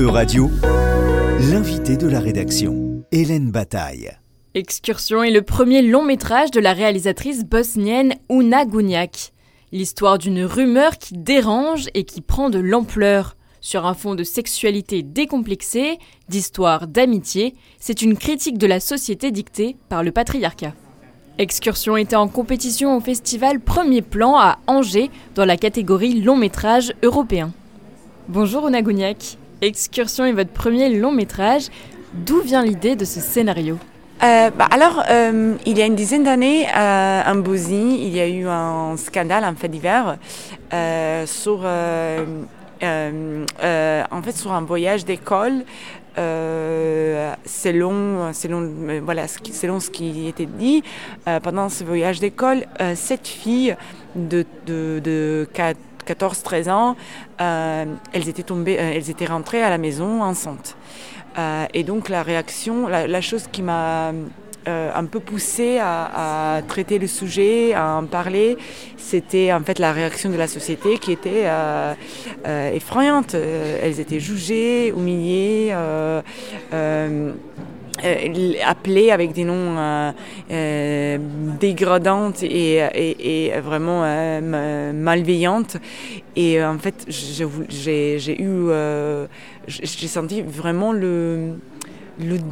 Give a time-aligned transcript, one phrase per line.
[0.00, 0.50] E-Radio,
[1.50, 4.10] l'invité de la rédaction, Hélène Bataille.
[4.54, 9.34] Excursion est le premier long métrage de la réalisatrice bosnienne Una Guniak.
[9.72, 13.36] L'histoire d'une rumeur qui dérange et qui prend de l'ampleur.
[13.60, 15.98] Sur un fond de sexualité décomplexée,
[16.30, 20.72] d'histoire d'amitié, c'est une critique de la société dictée par le patriarcat.
[21.36, 26.94] Excursion était en compétition au festival Premier Plan à Angers dans la catégorie long métrage
[27.02, 27.52] européen.
[28.28, 29.36] Bonjour Una Guniak.
[29.62, 31.68] Excursion est votre premier long métrage.
[32.14, 33.78] D'où vient l'idée de ce scénario
[34.22, 38.20] euh, bah, alors, euh, il y a une dizaine d'années, euh, en Bosnie, il y
[38.20, 40.18] a eu un scandale, un fait divers,
[40.74, 42.26] euh, sur, euh,
[42.82, 45.64] euh, en fait, sur un voyage d'école.
[47.46, 48.70] selon, selon,
[49.02, 50.82] voilà, selon ce qui était dit,
[51.42, 53.74] pendant ce voyage d'école, cette fille
[54.14, 55.48] de, de, de
[56.12, 56.96] 14-13 ans,
[57.38, 60.76] elles étaient tombées, elles étaient rentrées à la maison enceintes.
[61.38, 64.12] Euh, et donc la réaction, la, chose qui m'a
[64.68, 68.58] euh, un peu poussée à, traiter le sujet, à en parler,
[68.96, 71.94] c'était en fait la réaction de la société qui était euh,
[72.46, 73.34] euh effrayante.
[73.34, 75.74] Euh, elles étaient jugées, humiliées.
[78.04, 80.12] Euh, appelées avec des noms
[80.50, 81.18] euh,
[81.60, 84.02] dégradantes et, et, vraiment
[84.92, 85.76] malveillantes.
[86.36, 88.70] Et en fait, j'ai eu
[89.70, 91.54] j'ai senti vraiment le,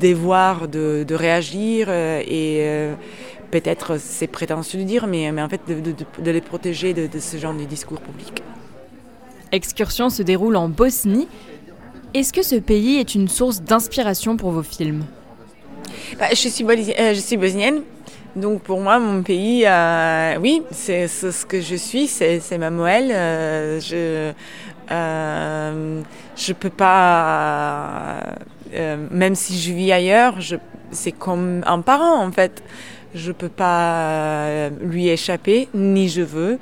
[0.00, 2.94] devoir de, réagir euh, et euh,
[3.50, 7.64] peut-être c'est prétentieux de dire, mais, en fait de, les protéger de ce genre de
[7.64, 8.42] discours public.
[9.52, 11.28] Excursion se déroule en Bosnie.
[12.12, 15.04] Est-ce que ce pays est une source d'inspiration pour vos films?
[16.18, 17.82] Bah, je, suis euh, je suis bosnienne,
[18.36, 23.12] donc pour moi, mon pays, euh, oui, c'est ce que je suis, c'est ma moelle.
[23.12, 24.32] Euh, je
[24.90, 26.02] euh,
[26.36, 28.16] je peux pas,
[29.10, 30.34] même si je vis ailleurs,
[30.90, 32.62] c'est comme un parent en fait.
[33.14, 36.58] Je peux pas lui échapper, ni je veux.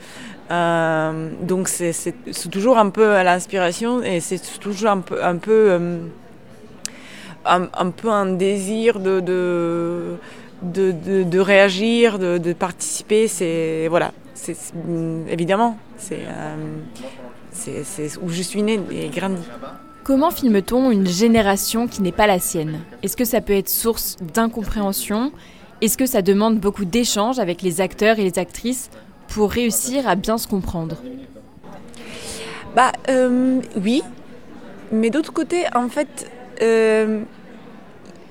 [0.51, 5.81] Donc c'est toujours un peu à l'inspiration et c'est toujours un peu,
[7.45, 10.17] un, un, peu un désir de, de
[10.63, 14.57] de, de, de, réagir, de, de participer, c'est voilà, c'est
[15.29, 16.21] évidemment, c'est
[17.53, 19.43] c'est où je suis née et grandi.
[20.05, 22.81] Comment filme-t-on une génération qui n'est pas la sienne?
[23.03, 25.33] Est-ce que ça peut être source d'incompréhension?
[25.81, 28.91] Est-ce que ça demande beaucoup d'échanges avec les acteurs et les actrices
[29.29, 30.97] pour réussir à bien se comprendre?
[32.75, 34.03] Bah euh, oui,
[34.91, 36.31] mais d'autre côté, en fait,
[36.63, 37.23] euh,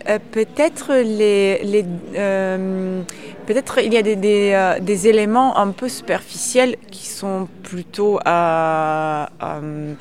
[0.09, 3.03] euh, peut-être les, euh,
[3.46, 9.96] peut-être il y a des, éléments un peu superficiels qui sont plutôt de,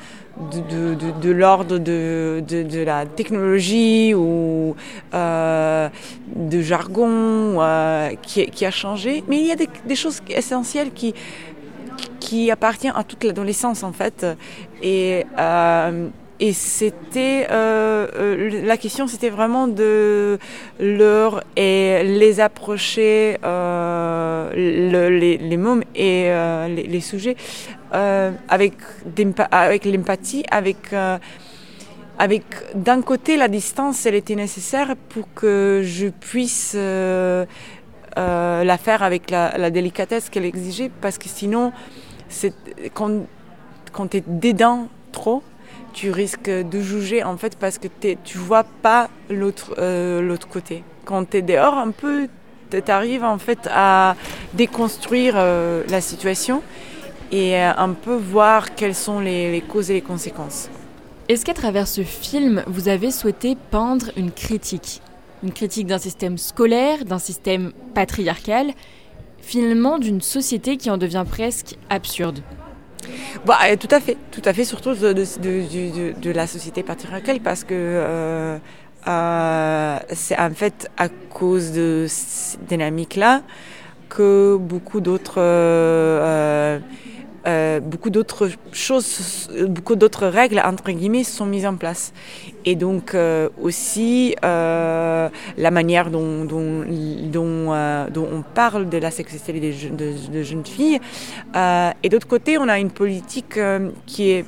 [1.29, 4.75] l'ordre de, la technologie ou
[5.13, 7.59] de jargon
[8.23, 9.23] qui, a changé.
[9.27, 11.13] Mais il y a des, des choses essentielles qui,
[12.19, 14.25] qui appartiennent à toute l'adolescence en fait.
[14.81, 15.25] Et
[16.41, 20.39] et c'était euh, euh, la question, c'était vraiment de
[20.79, 26.31] leur et les approcher euh, le, les, les mômes et
[26.67, 27.37] les, sujets
[27.91, 28.73] avec
[29.51, 30.93] avec l'empathie, avec
[32.17, 37.45] avec d'un côté la distance, elle était nécessaire pour que je puisse la
[38.79, 41.71] faire avec la, délicatesse qu'elle exigeait, parce que sinon,
[42.95, 43.11] quand
[43.91, 45.43] quand tu es dedans trop
[45.93, 47.87] tu risques de juger en fait parce que
[48.23, 50.83] tu vois pas l'autre euh, l'autre côté.
[51.05, 52.27] Quand tu es dehors un peu,
[52.69, 54.15] tu arrives en fait à
[54.53, 56.61] déconstruire euh, la situation
[57.31, 60.69] et euh, un peu voir quelles sont les, les causes et les conséquences.
[61.29, 65.01] Est-ce qu'à travers ce film, vous avez souhaité peindre une critique?
[65.43, 68.73] Une critique d'un système scolaire, d'un système patriarcal,
[69.41, 72.41] finalement d'une société qui en devient presque absurde?
[73.45, 78.57] Bah, tout à fait, tout à fait, surtout de, la société patriarcale, parce que euh,
[79.07, 83.41] euh, c'est en fait à cause de cette dynamique-là
[84.09, 86.79] que beaucoup d'autres euh,
[87.47, 92.13] euh, beaucoup d'autres choses, beaucoup d'autres règles entre guillemets sont mises en place.
[92.65, 95.27] Et donc euh, aussi euh,
[95.57, 96.47] la manière dont,
[98.15, 100.99] on parle de la sexualité des je, de, de, jeunes filles.
[102.03, 103.59] Et d'autre côté, on a une politique
[104.05, 104.45] qui est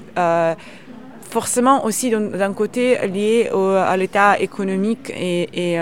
[1.30, 5.80] forcément aussi d'un côté lié au, à l'état économique et,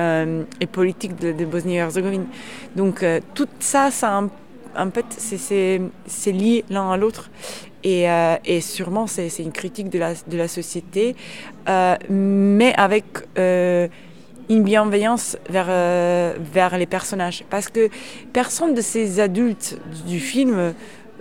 [0.72, 2.26] politique de, Bosnie-Herzégovine.
[2.78, 3.04] Donc
[3.34, 4.24] tout ça, ça
[4.78, 7.30] en fait, c'est lié l'un à l'autre.
[7.84, 8.06] Et,
[8.46, 10.00] et sûrement, c'est une critique de
[10.38, 11.16] la, société,
[12.10, 13.06] mais avec
[13.38, 17.44] une bienveillance vers, vers les personnages.
[17.50, 17.90] Parce que
[18.34, 20.74] personne de ces adultes du film,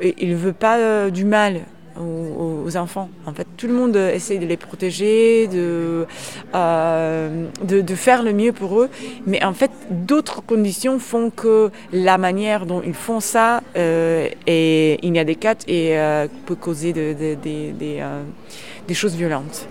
[0.02, 1.62] il ne veut pas du mal
[1.98, 3.08] aux, enfants.
[3.26, 6.06] En fait, tout le monde essaie de les protéger, de,
[6.54, 8.88] euh, de, faire le mieux pour eux.
[9.26, 15.02] Mais en fait, d'autres conditions font que la manière dont ils font ça euh, est
[15.04, 19.66] inadéquate et euh, peut causer de, des choses violentes.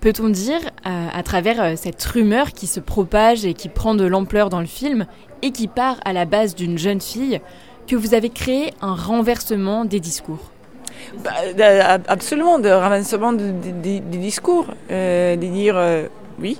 [0.00, 4.60] Peut-on dire, à travers cette rumeur qui se propage et qui prend de l'ampleur dans
[4.60, 5.06] le film,
[5.40, 7.40] et qui part à la base d'une jeune fille,
[7.86, 10.53] que vous avez créé un renversement des discours?
[11.24, 16.06] Bah, absolument, de renversement des discours, euh, de dire euh,
[16.40, 16.58] oui,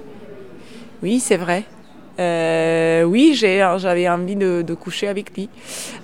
[1.02, 1.64] oui, c'est vrai.
[2.20, 5.48] Euh, oui, j'avais envie de, de, coucher avec lui.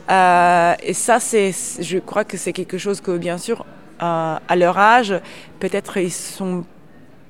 [0.08, 3.64] et ça, c'est, je crois que c'est quelque chose que, bien sûr,
[4.00, 5.14] à leur âge,
[5.60, 6.64] peut-être ils sont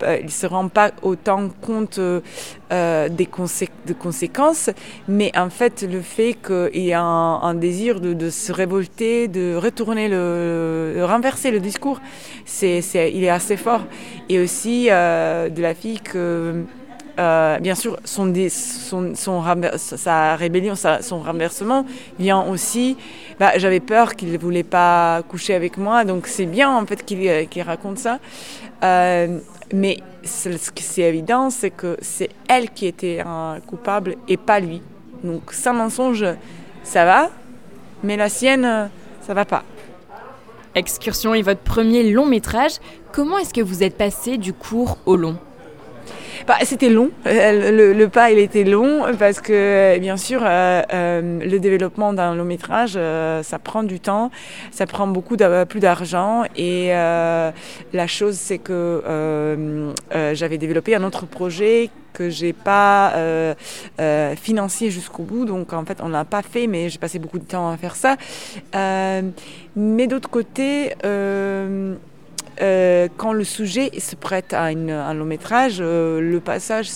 [0.03, 2.21] euh, il ne se rend pas autant compte euh,
[2.73, 4.71] euh, des conséquences,
[5.09, 10.09] mais en fait le fait qu'il y a un, désir de, se révolter, de retourner
[10.09, 12.01] le, renverser le discours,
[12.45, 12.81] c'est,
[13.13, 13.83] il est assez fort.
[14.29, 16.65] Et aussi de la fille que
[17.17, 18.33] bien sûr, son,
[19.77, 21.85] sa rébellion, son renversement
[22.19, 22.97] vient aussi.
[23.39, 27.05] Bah, j'avais peur qu'il ne voulait pas coucher avec moi, donc c'est bien en fait
[27.05, 28.19] qu'il raconte ça.
[29.73, 33.23] Mais ce qui est évident, c'est que c'est elle qui était
[33.67, 34.83] coupable et pas lui.
[35.23, 36.25] Donc sans mensonge,
[36.83, 37.31] ça va,
[38.03, 38.91] mais la sienne,
[39.21, 39.63] ça va pas.
[40.75, 42.79] Excursion est votre premier long métrage.
[43.13, 45.37] Comment est-ce que vous êtes passé du court au long?
[46.47, 47.11] Bah, C'était long.
[47.27, 52.35] Euh, le, pas, il était long parce que, bien sûr, euh, euh, le développement d'un
[52.35, 52.99] long métrage,
[53.43, 54.31] ça prend du temps,
[54.71, 55.37] ça prend beaucoup
[55.69, 56.45] plus d'argent.
[56.57, 59.93] Et la chose, c'est que
[60.33, 63.15] j'avais développé un autre projet que j'ai pas
[64.37, 65.45] financé jusqu'au bout.
[65.45, 67.97] Donc en fait, on l'a pas fait, mais j'ai passé beaucoup de temps à faire
[67.97, 68.17] ça.
[69.77, 70.95] mais d'autre côté,
[72.61, 76.91] euh, quand le sujet se prête à un long métrage, euh, le passage,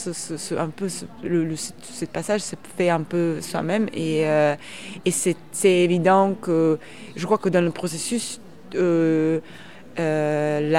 [0.59, 0.89] un peu,
[1.23, 4.55] le, ce passage se fait un peu soi-même et, euh,
[5.11, 6.79] c'est évident que
[7.17, 8.41] je crois que dans le processus,
[8.75, 9.41] la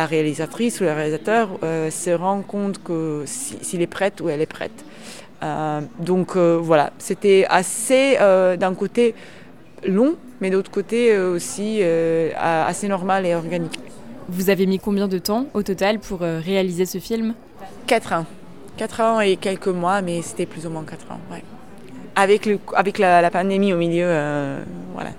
[0.05, 4.85] réalisatrice ou le réalisateur se rend compte que s'il est prête ou elle est prête.
[5.99, 9.15] donc voilà, c'était assez d'un côté
[9.87, 13.79] long, mais d'autre côté aussi assez normal et organique.
[14.27, 17.35] Vous avez mis combien de temps au total pour euh, réaliser ce film?
[17.85, 18.25] Quatre ans.
[18.75, 21.19] Quatre ans et quelques mois, mais c'était plus ou moins quatre ans.
[22.15, 24.63] Avec, le, avec la, pandémie au milieu, euh,
[24.93, 25.11] voilà.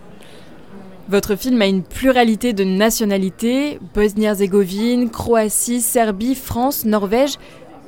[1.09, 7.35] Votre film a une pluralité de nationalités Bosnie-Herzégovine, Croatie, Serbie, France, Norvège.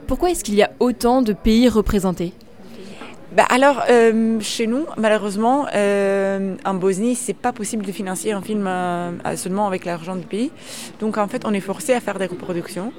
[0.06, 2.32] Pourquoi est-ce qu'il y a autant de pays représentés?
[3.36, 8.40] Bah alors, euh, chez nous, malheureusement, euh, en Bosnie, c'est pas possible de financer un
[8.40, 10.50] film euh, seulement avec l'argent du pays.
[10.98, 12.90] Donc, en fait, on est forcé à faire des reproductions.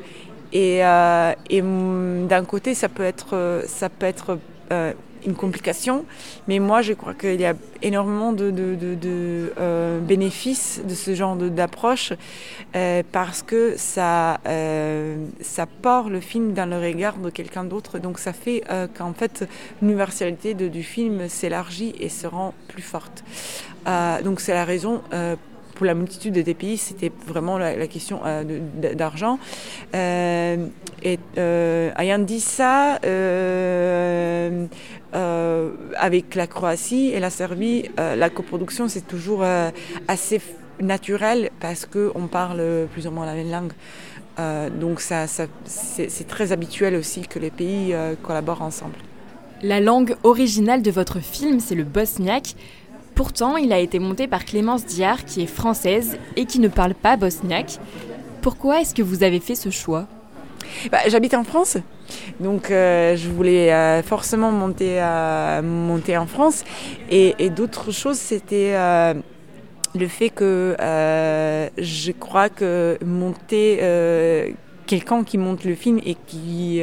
[0.54, 4.38] Et, et mm, d'un côté, ça peut être, ça peut être
[5.26, 6.06] une complication,
[6.48, 8.54] mais moi je crois qu'il y a énormément de,
[9.58, 12.14] euh, bénéfices de ce genre d'approche
[12.76, 18.00] euh, parce que ça, euh, ça porte le film dans le regard de quelqu'un d'autre,
[18.00, 18.64] donc ça fait
[18.98, 19.48] qu'en fait
[19.82, 23.24] l'universalité du film s'élargit et se rend plus forte.
[24.24, 25.02] donc c'est la raison
[25.80, 28.20] pour la multitude des pays, c'était vraiment la, question
[28.98, 29.40] d'argent.
[29.94, 33.00] et ayant dit ça,
[35.16, 39.72] euh, avec la Croatie et la Serbie, euh, la coproduction, c'est toujours euh,
[40.08, 40.40] assez
[40.80, 42.62] naturel parce qu'on parle
[42.94, 43.72] plus ou moins la même langue.
[44.80, 47.94] donc ça, c'est très habituel aussi que les pays
[48.24, 48.96] collaborent ensemble.
[49.62, 52.56] La langue originale de votre film, c'est le bosniaque.
[53.20, 56.94] Pourtant, il a été monté par Clémence Diard, qui est française et qui ne parle
[56.94, 57.78] pas bosniaque.
[58.42, 60.08] Pourquoi est-ce que vous avez fait ce choix?
[60.90, 61.76] Bah, J'habite en France,
[62.40, 65.02] donc euh, je voulais euh, forcément monter,
[65.62, 66.64] monter en France.
[67.10, 69.14] Et, d'autres choses, c'était euh,
[69.96, 74.56] le fait que je crois que monter
[74.90, 76.82] quelqu'un qui monte le film et qui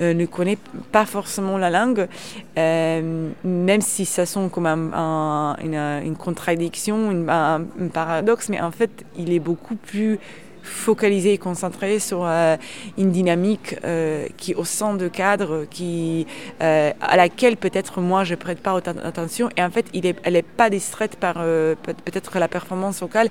[0.00, 0.56] ne connaît
[0.90, 2.08] pas forcément la langue,
[2.56, 9.76] même si ça sent comme une, contradiction, un, paradoxe, mais en fait, il est beaucoup
[9.76, 10.18] plus
[10.62, 12.56] focalisée et concentrée sur euh,
[12.98, 16.26] une dynamique euh, qui au sein de cadre qui
[16.60, 20.70] à laquelle peut-être moi je prête pas autant d'attention et en fait elle n'est pas
[20.70, 23.28] distraite par peut-être la performance vocale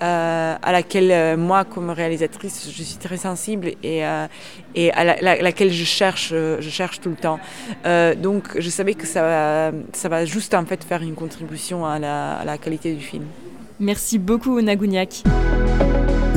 [0.00, 4.28] à laquelle moi comme réalisatrice je suis très sensible et, à
[5.42, 7.40] laquelle je cherche je cherche tout le temps
[8.16, 11.98] donc je savais que ça va, ça va juste en fait faire une contribution à
[11.98, 13.24] la, à la qualité du film.
[13.78, 15.22] Merci beaucoup Nagouniak.